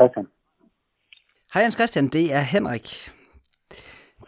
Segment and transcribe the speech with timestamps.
[0.00, 0.26] Christian.
[1.54, 3.10] Hej Jens Christian, det er Henrik.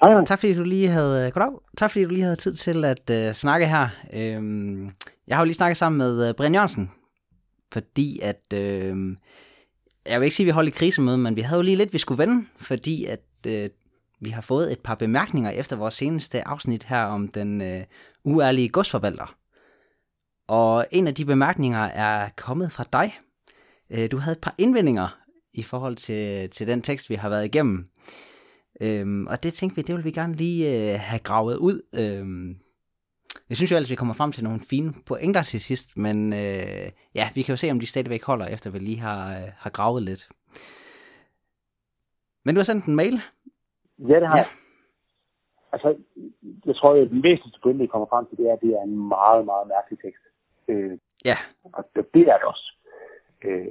[0.02, 0.24] Hej.
[0.24, 1.52] Tak fordi du lige havde, goddag.
[1.78, 3.88] Tak fordi du lige havde tid til at uh, snakke her.
[4.14, 4.84] Øhm,
[5.26, 6.90] jeg har jo lige snakket sammen med uh, Brian Jørgensen,
[7.72, 8.58] fordi at, uh,
[10.06, 11.92] jeg vil ikke sige, at vi holdt i krisemøde, men vi havde jo lige lidt,
[11.92, 13.70] vi skulle vende, fordi at uh,
[14.20, 17.82] vi har fået et par bemærkninger efter vores seneste afsnit her om den uh,
[18.24, 19.34] uærlige godsforvalter.
[20.48, 23.18] Og en af de bemærkninger er kommet fra dig.
[23.90, 25.21] Uh, du havde et par indvendinger
[25.54, 27.88] i forhold til, til den tekst, vi har været igennem.
[28.80, 31.82] Øhm, og det tænkte vi, det vil vi gerne lige øh, have gravet ud.
[32.00, 32.56] Øhm,
[33.48, 36.86] jeg synes jo ellers, vi kommer frem til nogle fine pointer til sidst, men øh,
[37.14, 39.70] ja, vi kan jo se, om de stadigvæk holder, efter vi lige har, øh, har
[39.70, 40.28] gravet lidt.
[42.44, 43.14] Men du har sendt en mail?
[43.98, 44.42] Ja, det har ja.
[44.42, 44.46] jeg.
[45.72, 45.88] Altså,
[46.66, 48.82] jeg tror, at den væsentligste pointe, vi kommer frem til, det er, at det er
[48.82, 50.24] en meget, meget mærkelig tekst.
[50.68, 51.36] Øh, ja.
[51.76, 52.66] Og det, er det også.
[53.44, 53.66] Øh,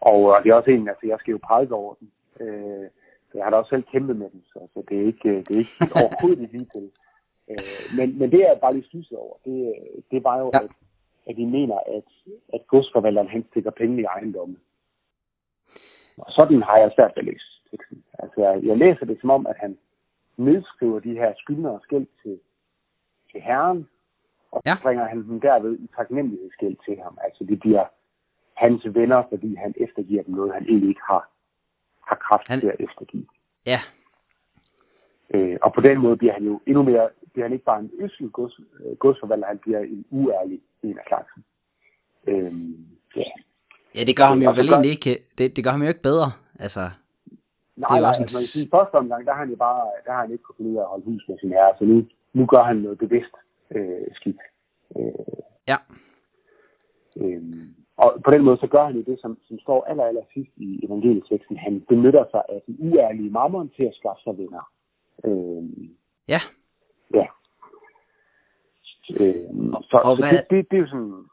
[0.00, 2.10] og, og det er også en, altså jeg skal jo prædike over den.
[2.40, 2.86] Øh,
[3.28, 5.50] så jeg har da også selv kæmpet med den, så, så det er ikke, det
[5.54, 6.90] er ikke overhovedet lige til.
[7.50, 9.36] Øh, men, men det er bare lige slusset over.
[9.44, 9.74] Det,
[10.10, 10.58] det var jo, ja.
[10.58, 10.70] at,
[11.28, 12.08] at de mener, at,
[12.54, 14.56] at godsforvalteren han stikker penge i ejendomme.
[16.18, 18.04] Og sådan har jeg svært ved at læse teksten.
[18.18, 19.78] Altså, jeg, jeg læser det som om, at han
[20.36, 22.40] nedskriver de her skyldner og skæld til,
[23.32, 23.88] til herren,
[24.52, 24.74] og ja.
[24.74, 27.18] så bringer han dem derved i taknemmelighedsgæld til ham.
[27.24, 27.84] Altså, det bliver
[28.62, 31.22] hans venner, fordi han eftergiver dem noget, han egentlig ikke har,
[32.08, 32.60] har kraft han...
[32.60, 33.26] til at eftergive.
[33.66, 33.80] Ja.
[35.34, 37.90] Øh, og på den måde bliver han jo endnu mere, bliver han ikke bare en
[37.98, 41.44] øssel gods, øh, godsforvalter, han bliver en uærlig en af slagsen.
[42.26, 42.52] Øh,
[43.16, 43.30] ja.
[43.94, 46.30] ja, det gør ham jo vel egentlig ikke, det, det gør ham jo ikke bedre,
[46.58, 46.80] altså.
[46.80, 49.82] Nej, det er nej, altså, man kan sige, første omgang, der har han jo bare,
[50.04, 51.84] der har han ikke kunnet finde ud af at holde hus med sin herre, så
[51.84, 53.34] nu, nu gør han noget bevidst
[53.74, 54.40] øh, skidt.
[54.96, 55.76] Øh, ja.
[57.20, 57.42] Øh,
[57.98, 60.52] og på den måde, så gør han jo det, som, som står aller, aller sidst
[60.56, 61.56] i evangelieteksten.
[61.56, 64.64] Han benytter sig af den uærlige mammon til at skaffe sig venner.
[65.24, 65.62] Øh,
[66.28, 66.40] ja.
[67.14, 67.26] Ja.
[69.20, 70.32] Øh, så og så hvad...
[70.32, 71.24] det, det, det er jo sådan...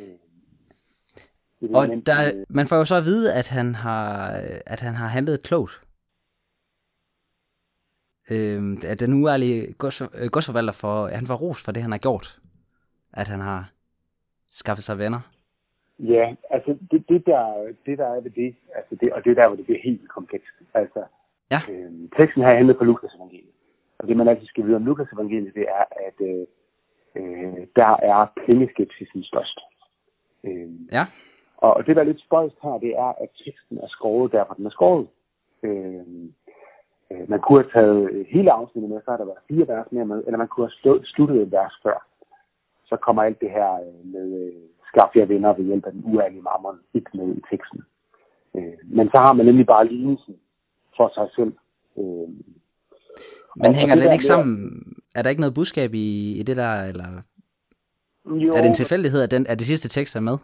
[0.00, 0.04] Ja.
[0.04, 4.30] Øh, og der, man får jo så at vide, at han har,
[4.66, 5.82] at han har handlet klogt.
[8.30, 12.40] Øh, at den uærlige gods, godsforvalter for, han var ros for det, han har gjort
[13.16, 13.70] at han har
[14.50, 15.20] skaffet sig venner?
[15.98, 19.34] Ja, altså det, det, der, det der er ved det, altså det, og det er
[19.34, 20.56] der, hvor det bliver helt komplekst.
[20.74, 21.04] Altså,
[21.50, 21.60] ja.
[21.70, 23.54] øh, teksten her handler på Lukas evangeliet.
[23.98, 26.46] Og det man altid skal vide om Lukas evangeliet, det er, at øh,
[27.16, 29.58] øh, der er pengeskepsisen størst.
[30.44, 31.06] Øh, ja.
[31.56, 34.44] Og, og det, der er lidt spøjst her, det er, at teksten er skåret der,
[34.44, 35.06] hvor den er skåret.
[35.62, 36.04] Øh,
[37.10, 40.04] øh, man kunne have taget hele afsnittet med, så har der været fire vers mere
[40.04, 42.05] med, eller man kunne have sluttet et vers før
[42.88, 44.52] så kommer alt det her øh, med øh,
[44.88, 47.80] skaf jer venner ved hjælp af den uærlige mammon ikke med i teksten.
[48.56, 50.34] Øh, men så har man nemlig bare lignelsen
[50.96, 51.52] for sig selv.
[51.98, 52.28] Øh,
[53.56, 54.56] men hænger det den ikke sammen?
[55.14, 57.08] Er der ikke noget budskab i, i det der, eller
[58.26, 60.36] jo, er det en tilfældighed, at, den, at det sidste tekst er med?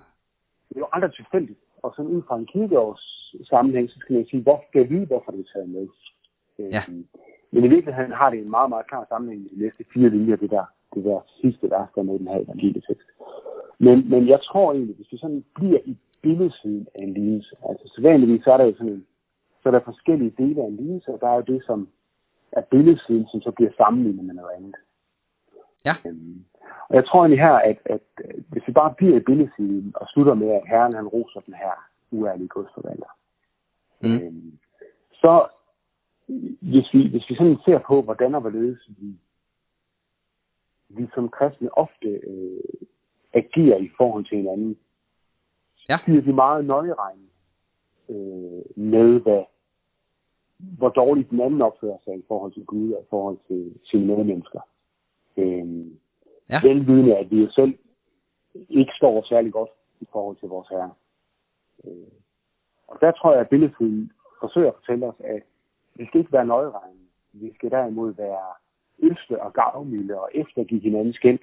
[0.69, 1.59] Det er jo aldrig tilfældigt.
[1.83, 3.05] Og sådan ud fra en kirkeårs
[3.45, 5.87] sammenhæng, så skal man sige, hvor skal vide, hvorfor det er taget med?
[6.59, 6.83] Ja.
[7.53, 10.37] Men i virkeligheden har det en meget, meget klar sammenhæng i de næste fire linjer,
[10.37, 10.65] det der
[10.95, 13.09] det der sidste vers, der med den her evangelietekst.
[13.79, 17.85] Men, men jeg tror egentlig, hvis vi sådan bliver i billedsiden af en lignelse, altså
[17.95, 19.07] så vanligvis så er der jo sådan en,
[19.63, 21.89] så er der forskellige dele af en lignelse, og der er jo det, som
[22.53, 24.75] er billedsiden, som så bliver sammenlignet med noget andet.
[25.87, 25.95] Ja.
[26.07, 26.45] Øhm,
[26.89, 30.07] og jeg tror egentlig her, at, at, at hvis vi bare bliver i billedsiden og
[30.09, 31.75] slutter med, at Herren han roser den her
[32.11, 33.13] uærlige godsforvalter,
[34.03, 34.15] mm.
[34.15, 34.59] øhm,
[35.13, 35.47] så
[36.61, 39.17] hvis vi, hvis vi sådan ser på, hvordan og hvorledes vi
[40.97, 42.61] vi som kristne ofte øh,
[43.33, 44.79] agerer i forhold til hinanden,
[45.89, 45.97] ja.
[46.05, 47.29] bliver vi meget nøjeregne
[48.09, 49.45] øh, med, hvad,
[50.59, 54.07] hvor dårligt den anden opfører sig i forhold til Gud og i forhold til sine
[54.07, 54.61] medmennesker.
[55.37, 55.87] Øh,
[56.51, 56.61] ja.
[56.63, 57.79] Velvidende, at vi jo selv
[58.55, 59.71] ikke står særlig godt
[60.01, 60.95] i forhold til vores herre.
[61.85, 62.13] Øh,
[62.87, 65.43] og der tror jeg, at billedet forsøger at fortælle os, at
[65.95, 67.07] vi skal ikke være nøjeregne.
[67.33, 68.49] Vi skal derimod være
[69.03, 71.39] ønske og gavmilde og eftergive hinandens skæld.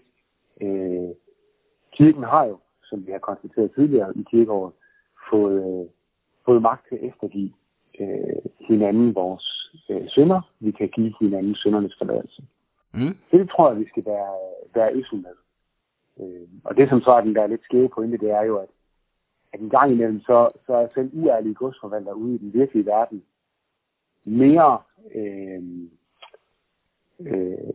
[0.61, 1.09] Øh,
[1.91, 4.73] kirken har jo, som vi har konstateret tidligere i kirkeåret,
[5.29, 5.89] fået, øh,
[6.45, 7.51] fået magt til at eftergive
[7.99, 10.41] øh, hinanden vores øh, synder.
[10.59, 12.43] Vi kan give hinanden syndernes forladelse.
[12.93, 13.15] Mm.
[13.31, 14.35] Det tror jeg, vi skal være,
[14.75, 15.35] være øssel med.
[16.19, 18.69] Øh, og det som så er den der lidt skæve pointe, det er jo, at,
[19.53, 23.23] at en gang imellem, så, så er selv uærlige godsforvalter ude i den virkelige verden
[24.25, 24.81] mere
[25.15, 25.63] øh,
[27.19, 27.73] øh,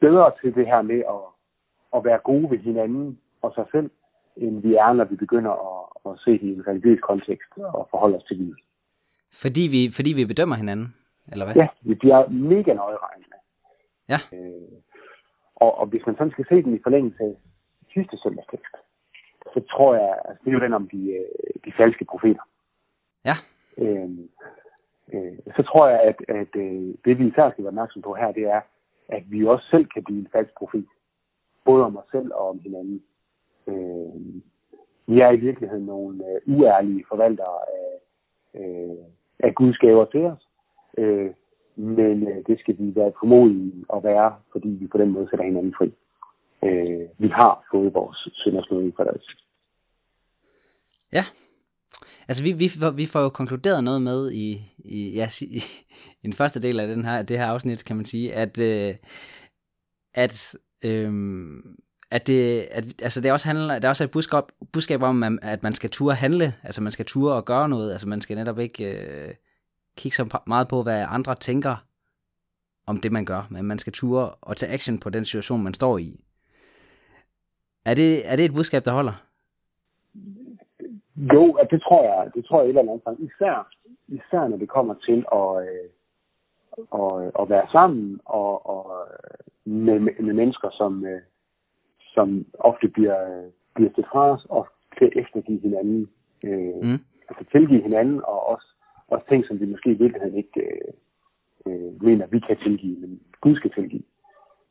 [0.00, 1.22] bedre til det her med at,
[1.96, 3.90] at være gode ved hinanden og sig selv,
[4.36, 7.88] end vi er, når vi begynder at, at se det i en religiøs kontekst og
[7.90, 8.58] forholde os til livet.
[9.32, 10.94] Fordi vi, fordi vi bedømmer hinanden,
[11.32, 11.54] eller hvad?
[11.54, 13.36] Ja, vi bliver mega nøjeregnende.
[14.08, 14.20] Ja.
[14.32, 14.78] Øh,
[15.56, 17.34] og, og hvis man sådan skal se den i forlængelse af
[17.94, 18.74] sidste søndagstekst,
[19.54, 22.42] så tror jeg, altså det er jo den om de, øh, de falske profeter.
[23.24, 23.36] Ja.
[23.78, 24.10] Øh,
[25.12, 28.32] øh, så tror jeg, at, at øh, det vi især skal være opmærksom på her,
[28.32, 28.60] det er,
[29.08, 30.86] at vi også selv kan blive en falsk profet.
[31.64, 33.02] Både om os selv og om hinanden.
[33.66, 34.42] Øh,
[35.06, 37.90] vi er i virkeligheden nogle øh, uærlige forvaltere af,
[38.60, 38.96] øh,
[39.38, 40.48] af Guds gaver til os.
[40.98, 41.30] Øh,
[41.76, 45.44] men øh, det skal vi være formodige at være, fordi vi på den måde sætter
[45.44, 45.92] hinanden fri.
[46.64, 49.22] Øh, vi har fået vores syndersnøde for det.
[51.12, 51.24] Ja,
[52.28, 54.48] altså vi, vi, vi får jo konkluderet noget med i,
[54.88, 55.62] i, ja, i,
[56.22, 58.94] i den første del af den her, det her afsnit, kan man sige, at, øh,
[60.14, 60.54] at
[60.84, 61.12] øh,
[62.10, 64.42] at det, at, altså det også handler, der er også et budskab,
[64.72, 68.08] budskab om, at man skal ture handle, altså man skal ture og gøre noget, altså
[68.08, 69.34] man skal netop ikke øh,
[69.96, 71.76] kigge så meget på, hvad andre tænker
[72.86, 75.74] om det, man gør, men man skal ture og tage action på den situation, man
[75.74, 76.20] står i.
[77.84, 79.24] Er det, er det et budskab, der holder?
[81.16, 83.68] Jo, det tror jeg, det tror jeg et eller andet Især,
[84.08, 85.88] især når det kommer til at, øh,
[87.00, 89.08] at, at være sammen og, og
[89.64, 91.20] med, med mennesker, som, øh,
[92.14, 94.68] som ofte bliver, bliver til fra os og
[94.98, 96.10] kan eftergive hinanden.
[96.44, 97.00] Øh, mm.
[97.28, 98.66] Altså tilgive hinanden og også,
[99.08, 100.92] også ting, som vi måske i virkeligheden ikke øh,
[101.66, 104.02] øh, mener, vi kan tilgive, men Gud skal tilgive.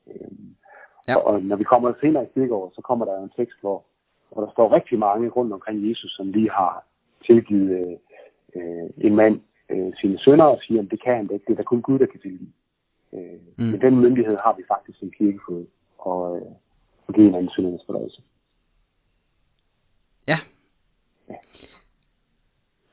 [0.08, 0.32] Øh,
[1.08, 1.16] ja.
[1.16, 3.86] og, og når vi kommer senere i Stikår, så kommer der en tekst, hvor,
[4.32, 6.84] hvor der står rigtig mange rundt omkring Jesus, som lige har
[7.26, 7.98] tilgivet
[8.56, 11.56] øh, en mand øh, sine sønner og siger, at det kan han ikke, det er
[11.56, 12.54] der kun Gud, der kan tilgive.
[13.14, 13.66] Øh, mm.
[13.66, 15.68] Men den myndighed har vi faktisk som kirke fået.
[15.98, 16.52] Og, øh,
[17.08, 18.22] og give hinanden syndernes forladelse.
[20.28, 20.38] Ja.
[21.30, 21.36] ja.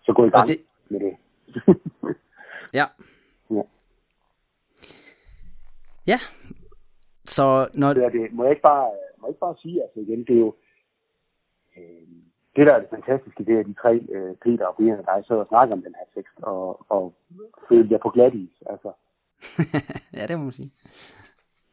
[0.02, 0.56] Så gå i gang det...
[0.88, 1.16] med det.
[2.78, 2.84] ja.
[3.50, 3.62] Ja.
[6.06, 6.18] Ja.
[7.24, 7.92] Så når...
[7.92, 8.32] Det er det.
[8.32, 10.54] Må jeg ikke bare, må jeg ikke bare sige, altså igen, det er jo,
[11.76, 12.08] øh,
[12.56, 15.24] det der er det fantastiske, det er de tre, øh, Peter og Brian og dig,
[15.26, 17.14] så og snakker om den her tekst, og, og
[17.68, 18.92] føler jer på glat is, altså.
[20.16, 20.70] ja, det må man sige.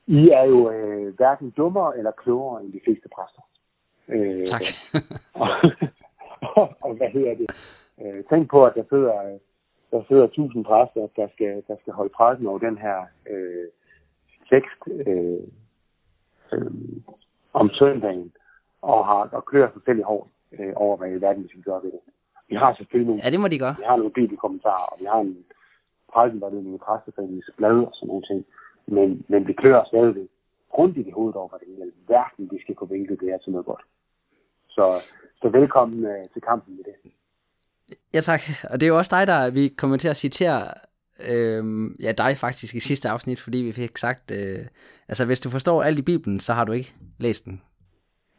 [0.08, 3.42] I er jo øh, hverken dummere eller klogere end de fleste præster.
[4.08, 4.62] Øh, tak.
[5.44, 5.50] og,
[6.56, 7.50] og, og, hvad hedder det?
[8.02, 9.38] Øh, tænk på, at der sidder,
[9.92, 12.98] der sidder tusind præster, der skal, der skal holde præsten over den her
[13.30, 13.68] øh,
[14.50, 15.40] tekst øh,
[16.54, 16.72] øh,
[17.54, 18.34] om søndagen,
[18.82, 20.30] og, har, og klør sig selv i hår
[20.60, 22.04] øh, over, hvad i verden vi skal gøre ved det.
[22.50, 23.76] Vi har selvfølgelig nogle, ja, det må de gøre.
[23.78, 25.38] Vi har nogle bibelkommentarer, og vi har en
[26.14, 28.46] prædikenvejledning i præsteforeningens blad og sådan nogle ting.
[28.96, 30.30] Men, men vi klør stadigvæk
[30.76, 33.66] grundigt i hovedet over, det er verden, vi skal få vinklet det her til noget
[33.66, 33.84] godt.
[34.70, 34.86] Så,
[35.42, 36.96] så velkommen uh, til kampen med det.
[38.14, 40.62] Ja tak, og det er jo også dig, der vi kommer til at citere
[41.30, 41.64] øh,
[42.06, 44.66] ja, dig faktisk i sidste afsnit, fordi vi fik sagt, øh,
[45.08, 47.62] altså hvis du forstår alt i Bibelen, så har du ikke læst den.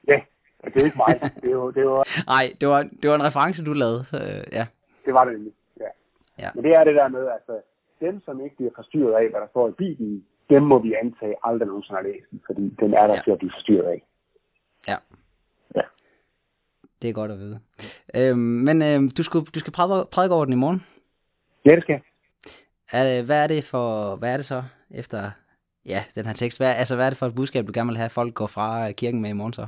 [0.08, 0.20] Ja,
[0.64, 1.14] det er ikke mig.
[1.44, 2.02] Det var, det var...
[2.34, 4.66] Nej, det var, det var en reference, du lavede, øh, ja.
[5.06, 5.90] Det var det nemlig, ja.
[6.38, 6.48] ja.
[6.54, 7.54] Men det er det der med, altså,
[8.00, 11.34] dem, som ikke bliver forstyrret af, hvad der står i Bibelen, dem må vi antage
[11.44, 13.20] aldrig nogensinde har læst, fordi den er der ja.
[13.24, 14.00] til at blive forstyrret af.
[14.88, 14.96] Ja.
[15.76, 15.84] Ja.
[17.02, 17.60] Det er godt at vide.
[18.16, 19.72] Øhm, men øhm, du, skal, du skal
[20.12, 20.80] prædike over den i morgen?
[21.64, 22.00] Ja, det skal
[22.92, 25.30] er, Hvad er det for, hvad er det så efter
[25.86, 26.58] ja, den her tekst?
[26.58, 28.46] Hvad, altså, hvad er det for et budskab, du gerne vil have, at folk går
[28.46, 29.66] fra kirken med i morgen så?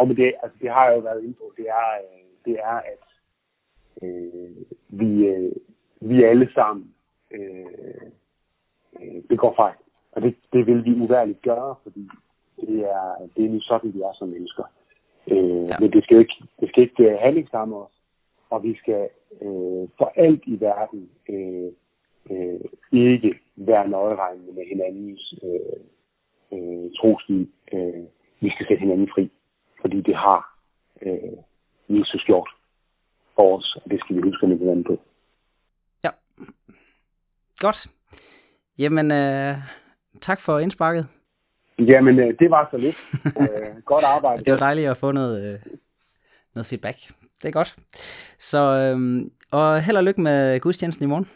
[0.00, 1.52] Og med det, altså, det har jeg jo været inde på.
[1.56, 3.02] Det er, øh, det er at
[4.02, 4.56] øh,
[4.88, 5.52] vi, øh,
[6.00, 6.94] vi alle sammen
[7.30, 7.66] øh,
[9.00, 9.74] øh, begår fejl.
[10.12, 12.08] Og det, det vil vi uværligt gøre, fordi
[12.60, 14.64] det er, det er nu sådan, vi er som mennesker.
[15.30, 15.76] Øh, ja.
[15.80, 18.02] Men det skal ikke, det skal ikke uh, handlingsamme os,
[18.50, 19.08] og vi skal
[19.42, 21.72] øh, for alt i verden øh,
[22.30, 22.60] øh,
[22.92, 25.80] ikke være nøjeregnende med hinandens øh,
[26.52, 27.48] øh, trosliv.
[27.72, 28.04] Øh,
[28.40, 29.30] vi skal sætte hinanden fri,
[29.80, 30.58] fordi det har
[31.02, 31.36] øh,
[31.88, 32.50] Jesus gjort
[33.34, 35.00] for os, og det skal vi huske at hinanden på.
[36.04, 36.10] Ja.
[37.58, 37.86] Godt.
[38.78, 39.54] Jamen, øh,
[40.20, 41.06] tak for indsparket.
[41.78, 42.98] Jamen, øh, det var så lidt.
[43.40, 44.44] øh, godt arbejde.
[44.44, 45.60] Det var dejligt at få noget, øh,
[46.54, 46.98] noget feedback.
[47.42, 47.76] Det er godt.
[48.38, 51.28] Så, øh, og held og lykke med gudstjenesten i morgen.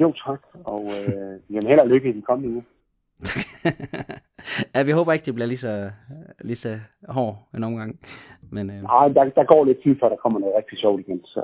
[0.00, 0.40] Jo, tak.
[0.64, 2.64] Og øh, jamen, held og lykke i den kommende uge.
[4.74, 5.90] ja, vi håber ikke, det bliver lige så,
[6.40, 8.00] lige så hård en omgang.
[8.50, 8.82] Men, øh...
[8.82, 11.20] Nej, der, der går lidt tid, før der kommer noget rigtig sjovt igen.
[11.24, 11.42] Så...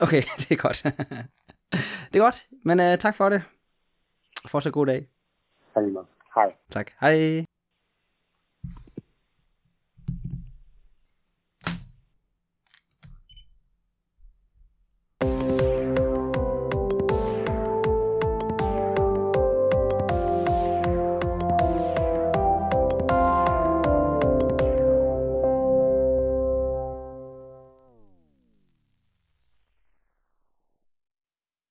[0.00, 0.82] Okay, det er godt.
[2.10, 3.42] det er godt, men øh, tak for det.
[4.48, 5.06] Fortsat god dag.
[6.34, 6.52] Hej.
[6.70, 6.90] Tak.
[7.00, 7.45] Hej.